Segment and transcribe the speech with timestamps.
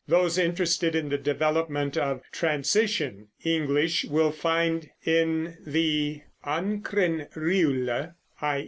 [0.07, 8.11] Those interested in the development of "transition" English will find in the Ancren Riwle,
[8.41, 8.59] i.